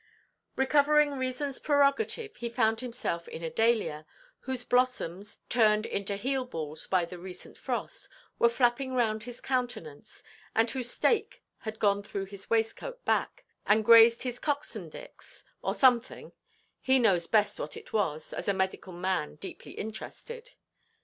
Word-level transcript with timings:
Recovering 0.55 1.11
reasonʼs 1.11 1.61
prerogative, 1.61 2.35
he 2.37 2.49
found 2.49 2.79
himself 2.79 3.27
in 3.27 3.43
a 3.43 3.51
dahlia, 3.51 4.07
whose 4.39 4.65
blossoms, 4.65 5.41
turned 5.47 5.85
into 5.85 6.15
heel–balls 6.15 6.87
by 6.87 7.05
the 7.05 7.19
recent 7.19 7.55
frost, 7.55 8.09
were 8.39 8.49
flapping 8.49 8.93
round 8.95 9.21
his 9.25 9.39
countenance, 9.39 10.23
and 10.55 10.71
whose 10.71 10.89
stake 10.89 11.43
had 11.59 11.77
gone 11.77 12.01
through 12.01 12.25
his 12.25 12.49
waistcoat 12.49 13.05
back, 13.05 13.45
and 13.67 13.85
grazed 13.85 14.23
his 14.23 14.39
coxendix, 14.39 15.43
or 15.61 15.75
something; 15.75 16.31
he 16.79 16.97
knows 16.97 17.27
best 17.27 17.59
what 17.59 17.77
it 17.77 17.93
was, 17.93 18.33
as 18.33 18.47
a 18.47 18.55
medical 18.55 18.93
man 18.93 19.35
deeply 19.35 19.73
interested. 19.73 20.55